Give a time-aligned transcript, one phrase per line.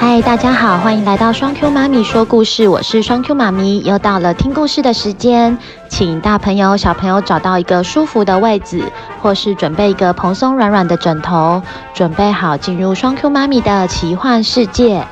[0.00, 5.58] 嗨，大家好，欢迎来到双 Q 妈咪说故事，我是双 Q 妈咪，又到了听故事的时间，
[5.90, 8.82] 请大朋友、小朋友找到一个舒服的位置，
[9.20, 11.60] 或是准备一个蓬松软软的枕头，
[11.92, 15.06] 准备好进入双 Q 妈咪的奇幻世界。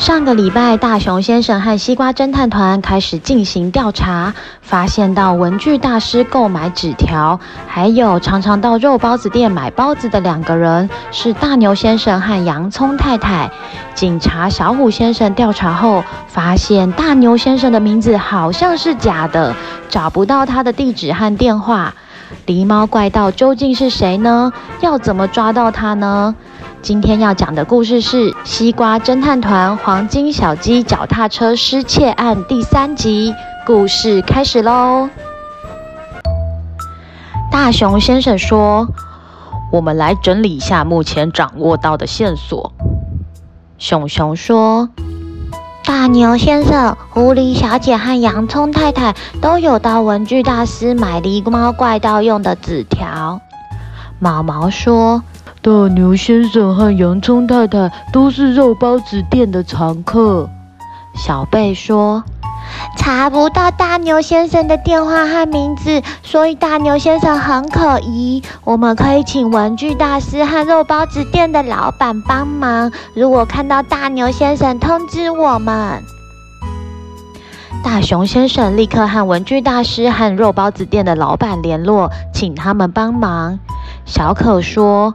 [0.00, 4.32] 上个礼拜，大熊先生和西瓜侦探团开始进行调查，
[4.62, 13.50] 发现到文具大师购买纸条，还有常常到肉包子店买包子的两个人是大牛先生和洋葱太太。
[13.94, 19.54] 警察小虎先生调查后，发现大牛先生的名字好像是假的，
[19.90, 21.94] 找不到他的地址和电话。
[22.46, 24.50] 狸猫怪盗究竟是谁呢？
[24.80, 26.34] 要怎么抓到他呢？
[26.82, 33.34] 今天要讲的故事是《西瓜侦探团黄金小鸡脚踏车失窃案》第三集。
[33.66, 35.10] 故事开始喽！
[37.52, 38.88] 大熊先生说
[39.70, 42.72] ：“我们来整理一下目前掌握到的线索。”
[43.76, 44.88] 熊熊说
[45.84, 53.42] ：“大牛先生、狐狸小姐和洋葱太太都有到文具大师买狸猫怪盗用的纸条。”
[54.18, 55.22] 毛毛说。
[55.62, 60.48] 大牛先生和洋葱太太都是肉包子店的常客。
[61.14, 62.24] 小贝说
[62.96, 68.42] ：“查不到大牛先生的电话和名字，所以大牛先生很可疑。
[68.64, 72.90] 我们可以请文具大师和肉包子店的老板帮忙。
[73.12, 76.02] 如果看到大牛先生，通知我们。”
[77.84, 83.58] 大熊先生立刻和文具大师和肉包子店的老板联络，请他们帮忙。
[84.06, 85.14] 小可说。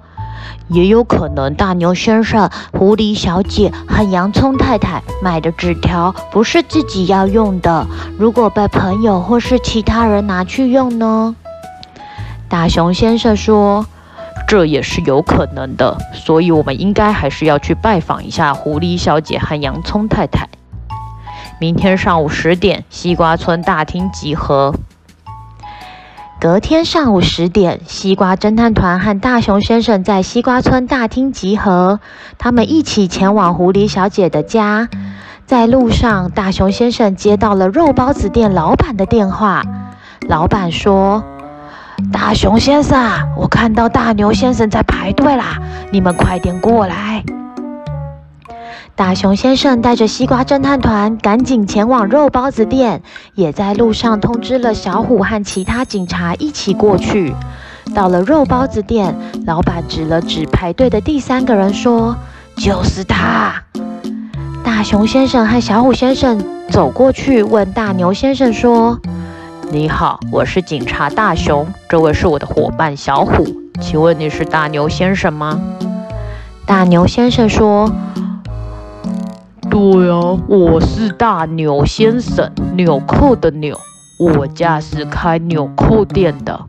[0.67, 11.35] 也有可能大牛先生、狐狸小姐和洋葱太太买的纸条不是自己要用的，如果被朋友或是其他人拿去用呢？
[12.47, 13.85] 大熊先生说
[14.47, 20.47] ：“这也是有可能的，所以我们应该还是要去拜访一下狐狸小姐和洋葱太太。
[21.59, 24.73] 明天上午十点，西瓜村大厅集合。”
[26.45, 32.00] 隔天上午十点，西瓜侦探团和大熊先生在西瓜村大厅集合。
[32.38, 34.88] 他们一起前往狐狸小姐的家。
[35.47, 39.63] 在路上，大熊先生接到了肉包子店老板的电话。
[40.28, 41.23] 老板说
[42.13, 45.59] ：“大熊先生，我看到大牛先生在排队啦，
[45.91, 47.23] 你们快点过来。”
[48.97, 53.01] 大熊先生带着西瓜侦探团赶紧前往肉包子店，
[53.33, 57.35] 也在路上通知了小虎和其他警察一起过去。
[57.94, 59.13] 到了肉包子店，
[59.45, 62.16] 老板指了指排队的第三个人，说
[62.55, 63.61] ：“就是他。”
[64.63, 68.97] 大熊先生和小虎先生走过去，问大牛先生说
[69.72, 73.45] ：“你好，我是警察大熊，这位是我的伙伴小虎，
[73.81, 75.59] 请问你是大牛先生吗？”
[76.66, 77.91] 大牛先生说。
[79.70, 83.80] 对啊，我是大牛先生，纽扣的纽，
[84.18, 86.59] 我家是开纽扣店的。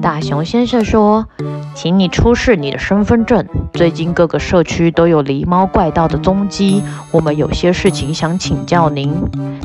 [0.00, 1.26] 大熊先生说
[1.74, 3.44] ：“请你出示你的身份证。
[3.72, 9.14] 最近各个社区都有狸猫怪盗的踪迹，我们有些事情想请教您。”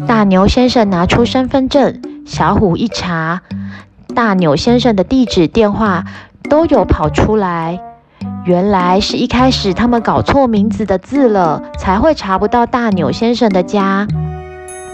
[0.05, 3.41] 大牛先生拿出身份证，小虎一查，
[4.13, 6.03] 大牛先生的地址、电话
[6.49, 7.79] 都有跑出来。
[8.45, 14.07] 原来是一开始他们搞错名字的字了，才会查不到大牛先生的家。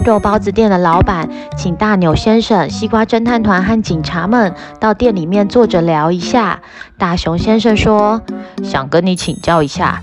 [0.06, 6.60] 肉包子店的老板请大牛先生、西瓜侦探团和警察们到店里面坐着聊一下。
[6.96, 8.22] 大熊先生说
[8.64, 10.00] ：“想跟你请教一下，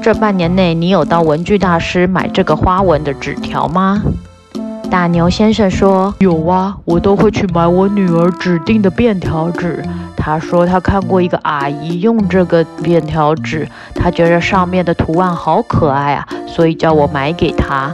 [0.00, 4.00] 这半年内你有到文具大师买这个花纹的纸条吗？”
[4.92, 9.82] 大牛先生说：“有啊，我都会去买我女儿指定的便条纸。
[10.14, 17.90] 她说她看过一个阿姨用这个便条纸，她觉得上面的图案好可爱啊，所以叫我买给她。”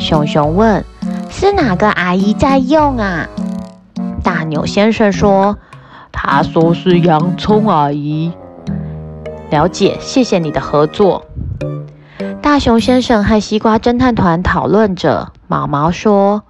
[0.00, 0.84] 熊熊问
[1.30, 3.28] ：“是哪个阿姨在用啊？”
[4.24, 5.56] 大牛先生说
[6.10, 8.32] ：“她说是洋葱阿姨。”
[9.50, 11.24] 了解，谢谢你的合作。
[12.42, 15.30] 大熊先生和西瓜侦探团讨论着。
[15.50, 16.44] 毛毛说：“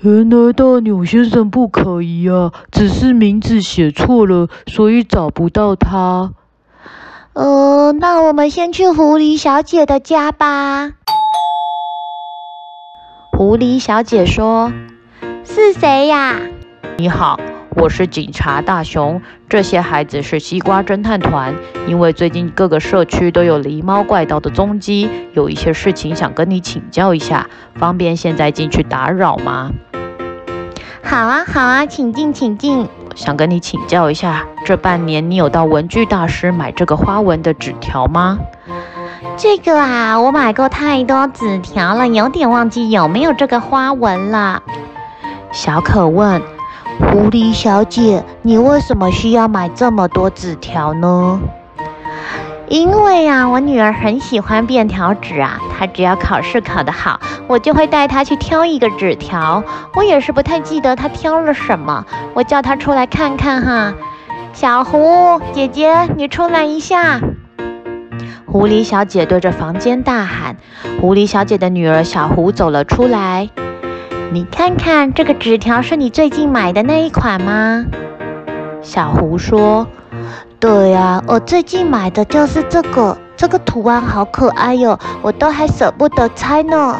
[0.00, 6.32] 原来大牛先生不可疑啊，只是名字写错了，所以找不到他。”
[7.32, 10.90] 呃，那我们先去狐狸小姐的家吧。
[13.30, 14.70] 狐狸小姐说
[15.46, 16.38] ：“是谁呀？”
[17.00, 17.40] 你好。
[17.74, 21.54] 我是警察大熊，这些孩子是西瓜侦探团。
[21.86, 29.70] 因为最近各个社区都有狸猫怪盗的踪迹，有一些事情想跟你请教一下，方便现在进去打扰吗？
[31.02, 32.88] 好啊，好啊，请进，请进。
[33.14, 38.38] 想跟你请教一下，这半年你有到文具大师买这个花纹的纸条吗？
[39.36, 44.62] 这个啊，我买过太多纸条了，有点忘记有没有这个花纹了。
[45.52, 46.40] 小可问
[46.98, 51.40] ：“狐狸小姐，你为什么需要买这么多纸条呢？”
[52.68, 59.62] 因为啊，我女儿很喜欢便条纸啊，她只要考试考得好，我就会带她去挑一个纸条。
[59.94, 63.92] 我也是不太记得她挑了什么，我叫她出来看看哈。
[64.54, 67.20] 小狐姐姐，你出来一下。
[68.46, 70.56] 狐狸小姐对着房间大喊。
[70.98, 73.50] 狐狸小姐的女儿小狐走了出来。
[74.32, 77.84] 你看看这个纸条是你最近买的那一款吗？
[78.80, 79.86] 小胡说。
[80.58, 86.98] 对呀，我最近买的就是这个，这个图案好可爱哟，我都还舍不得拆呢。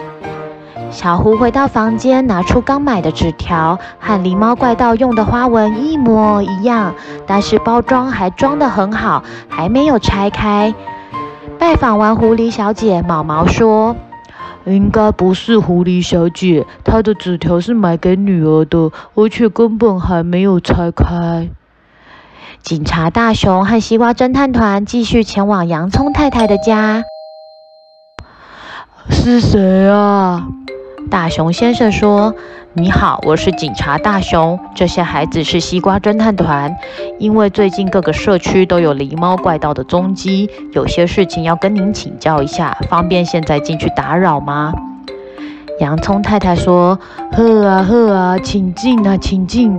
[0.90, 6.94] 小胡回到房间，拿出刚买的纸条，和狸猫怪盗用的花纹一模一样，
[7.26, 10.74] 但是包装还装得很好，还没有拆开。
[11.58, 13.96] 拜访完狐狸小姐，毛毛说
[14.64, 21.48] ：“应该不是狐狸小姐，她的纸条是买给女儿的，而且根本还没有拆开。”
[22.62, 27.02] 警察大熊和西瓜侦探团继续前往洋葱太太的家。
[29.10, 30.46] 是谁啊？
[31.10, 32.34] 大熊先生说
[32.72, 34.58] ：“你好，我是警察大熊。
[34.74, 36.74] 这些孩子是西瓜侦探团，
[37.18, 44.72] 因为最近各个社区都有狸猫怪盗的踪迹，有些事情要跟您请教一下，方便现在进去打扰吗？”
[45.80, 46.98] 洋葱太太说
[47.32, 49.78] ：“呵啊呵啊，请进啊，请进。”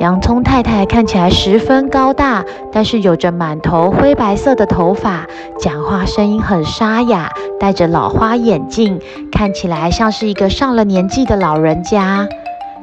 [0.00, 2.42] 洋葱太太看起来十分高大，
[2.72, 5.26] 但是有着满头灰白色的头发，
[5.58, 7.30] 讲话声音很沙哑，
[7.60, 8.98] 戴着老花眼镜，
[9.30, 12.26] 看起来像是一个上了年纪的老人家。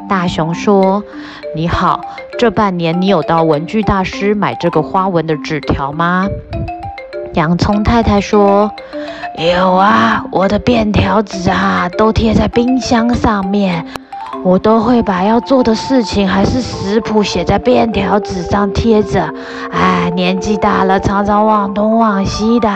[0.07, 1.03] 大熊说
[1.55, 2.01] ：“你好，
[2.37, 6.27] 这半年你有到文具大师买这个花纹的纸条吗？”
[7.33, 8.69] 洋葱太太说
[9.57, 13.83] ：“有啊，我的便条纸啊，都贴在冰箱上面。”
[14.43, 19.33] 我都会把要做的事情还是食谱写在便条纸上贴着。
[19.71, 22.69] 哎，年纪大了，常常忘东忘西的。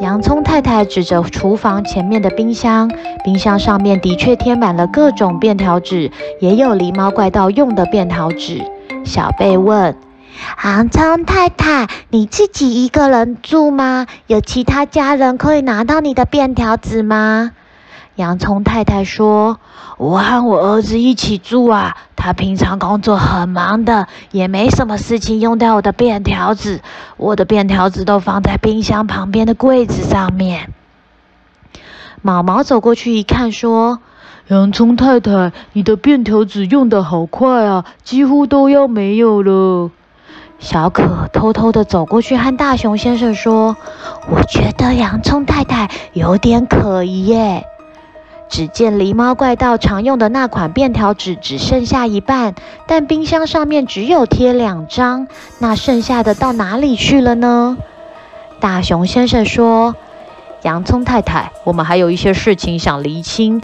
[0.00, 2.90] 洋葱太太指着厨房前面的冰箱，
[3.22, 6.10] 冰箱上面的确贴满了各种便条纸，
[6.40, 8.60] 也有狸猫怪盗用的便条纸。
[9.04, 9.96] 小贝问
[10.64, 14.06] ：“洋葱太太，你自己一个人住吗？
[14.26, 17.52] 有其他家人可以拿到你的便条纸吗？”
[18.16, 19.58] 洋葱太太说
[19.98, 26.80] ：“我和我儿子一起住啊，他平常工作很忙的，也没什么事情用到我的便条纸。
[27.16, 30.72] 我的便条纸都放在冰箱旁边的柜子上面。”
[32.22, 33.98] 毛毛走过去一看，说
[34.46, 39.90] ：“洋葱太太，你的便条纸用得好快啊，几乎都要没有了。”
[40.60, 43.76] 小可偷偷地走过去，和大熊先生说
[44.30, 47.64] ：“我觉得洋葱太太有点可疑耶。”
[48.48, 52.54] 只见狸猫怪盗常用的那款便条纸只剩下一半，
[52.86, 55.26] 但冰箱上面只有贴两张，
[55.58, 57.76] 那剩下的到哪里去了呢？
[58.60, 59.96] 大熊先生说
[60.62, 63.60] ：“洋葱太太，我们还有一些事情想厘清，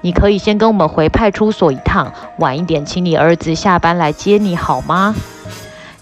[0.00, 5.14] 你可以先跟我们回派出所一趟，晚一点请你儿子下班来接你好吗？”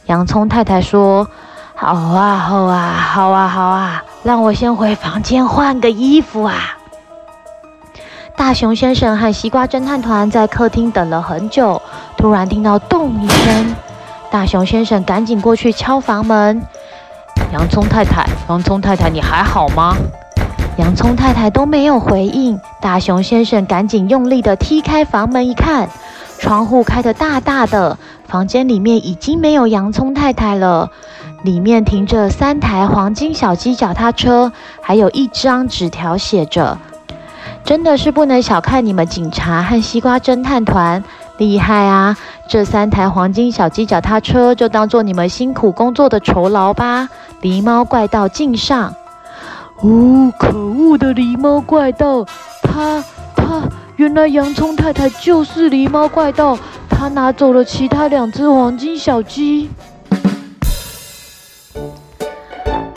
[0.06, 1.28] 洋葱太太说
[1.74, 6.76] ：“好啊，好啊，好啊，好啊，让我先回房间换个衣服啊。”
[8.38, 11.82] 大熊先生和西瓜侦探团在客厅等了很久，
[12.16, 13.74] 突然听到咚一声，
[14.30, 16.62] 大熊先生赶紧过去敲房门。
[17.52, 19.96] 洋葱太太，洋葱太太，你还好吗？
[20.76, 22.58] 洋葱太太都没有回应。
[22.80, 25.88] 大熊先生赶紧用力地踢开房门，一看，
[26.38, 30.88] 窗户开得大大的，房间里面已经没有洋葱太太了，
[31.42, 36.78] 里面停着三台黄金小鸡脚踏车，还有一张纸条，写着。
[37.68, 41.04] 真的是不能小看你们警察和西瓜侦探团，
[41.36, 42.16] 厉害啊！
[42.48, 47.10] 这三台黄金小鸡脚踏车就当做你们辛苦工作的酬劳吧。
[47.42, 48.94] 狸猫怪盗敬上。
[49.82, 52.24] 哦，可恶的狸猫怪盗！
[52.62, 53.04] 他
[53.36, 53.62] 他，
[53.96, 56.58] 原来洋葱太太就是狸猫怪盗，
[56.88, 59.68] 他拿走了其他两只黄金小鸡。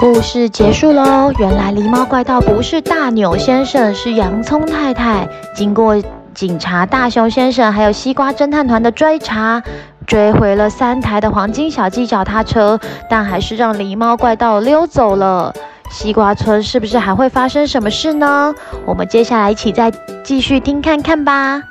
[0.01, 1.31] 故事结束喽！
[1.37, 5.29] 原来狸猫怪盗不是大牛先生，是洋葱太太。
[5.53, 5.95] 经过
[6.33, 9.61] 警察大熊先生还有西瓜侦探团的追查，
[10.07, 15.53] 追回了三台的黄金小鸡脚踏车，但还是让狸猫怪盗溜走了。
[15.91, 18.55] 西瓜村是不是还会发生什么事呢？
[18.87, 19.93] 我们接下来一起再
[20.23, 21.61] 继续听看看吧。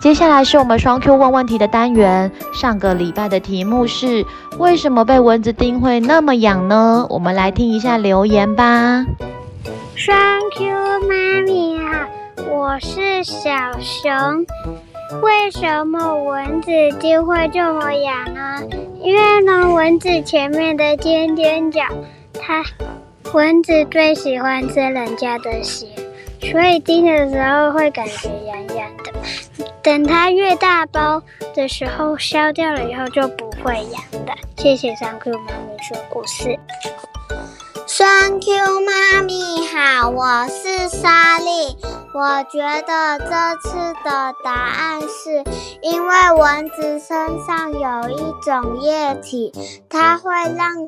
[0.00, 2.32] 接下来是我们双 Q 问问题的单元。
[2.54, 4.24] 上个礼拜的题目是：
[4.56, 7.06] 为什么被蚊子叮会那么痒呢？
[7.10, 9.04] 我们来听一下留言吧。
[9.94, 10.16] 双
[10.56, 10.66] Q
[11.06, 12.06] 妈咪好，
[12.50, 14.10] 我是小熊。
[15.20, 18.62] 为什么蚊子叮会这么痒呢？
[19.02, 21.82] 因为呢，蚊子前面的尖尖角，
[22.40, 22.64] 它
[23.34, 25.86] 蚊子最喜欢吃人家的血，
[26.40, 29.12] 所以叮的时候会感觉痒痒的。
[29.82, 31.22] 等它越大包
[31.54, 34.32] 的时候，消掉了以后就不会痒的。
[34.56, 36.58] 谢谢三 Q 妈咪说故事。
[37.92, 38.06] 双
[38.38, 38.52] Q
[38.86, 41.76] 妈咪好，我是莎莉。
[42.14, 45.42] 我觉得这次的答案是
[45.82, 49.52] 因为蚊子身上有一种液体，
[49.88, 50.86] 它会让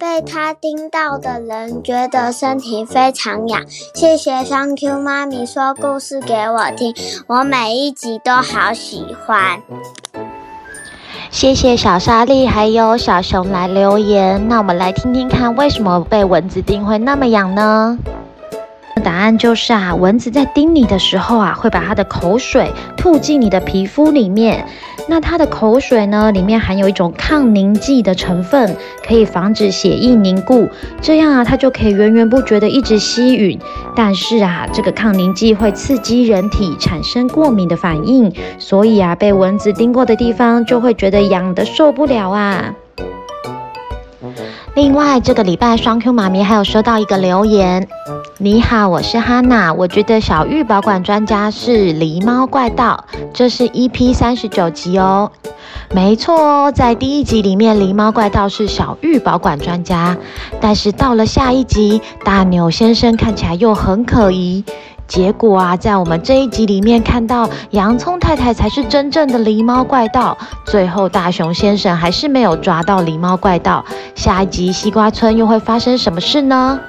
[0.00, 3.64] 被它叮到的人觉得身体非常痒。
[3.94, 6.92] 谢谢双 Q 妈咪说故事给我听，
[7.28, 9.62] 我每一集都好喜欢。
[11.32, 17.98] 谢谢小沙粒还有小熊来留言，那我们来听听看，为什么被蚊子叮会那么痒呢？
[19.02, 24.66] 答案就是啊，蚊子在叮你的时候啊，会把它的口水吐进你的皮肤里面。
[25.08, 30.68] 那它的口水呢，里面含有一种抗凝剂的成分，可以防止血液凝固，
[31.00, 33.58] 这样啊，它就可以源源不绝的一直吸吮。
[33.96, 42.72] 但是啊，这个抗凝剂会刺激人体产生过敏的反应，所以啊，被蚊子叮过的地方就会觉得痒得受不了啊。
[44.74, 47.88] 另外，这个礼拜双 Q 妈咪还有收到一个留言。
[48.44, 49.72] 你好，我是哈娜。
[49.72, 55.30] 我觉得小玉保管专家是狸猫怪盗，这是 EP 三十九集哦。
[55.94, 60.16] 没错哦，在第一集里面，狸猫怪盗是小玉保管专家，
[60.60, 64.64] 但是到了下一集，大牛先生看起来又很可疑。
[65.06, 73.84] 结果啊，在我们这一集里面看到洋葱太太才是真正的狸猫怪盗，最后大熊先生还是没有抓到狸猫怪盗。
[74.16, 76.80] 下一集西瓜村又会发生什么事呢？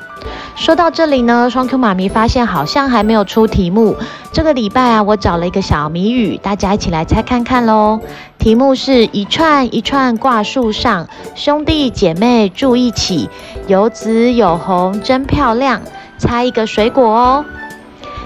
[0.56, 3.96] 说到这里呢，双 Q 妈咪发现好像还没有出题目。
[4.32, 8.00] 这个礼拜啊，我找了一个小谜语，大家一起来猜看看喽。
[8.38, 13.30] 题目是一串一串挂树上，兄弟姐妹住一起，
[13.68, 15.82] 有紫有红真漂亮。
[16.18, 17.46] 猜一个水果哦。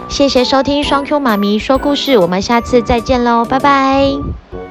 [0.09, 4.66] 谢谢收听双 Q 妈咪说故事，我们下次再见喽，拜拜。